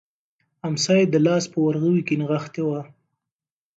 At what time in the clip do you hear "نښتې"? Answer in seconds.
2.19-2.61